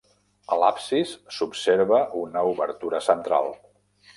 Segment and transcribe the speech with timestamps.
[0.55, 3.53] A l'absis s'observa una obertura central.